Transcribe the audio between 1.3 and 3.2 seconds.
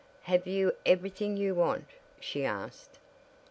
you want?" she asked.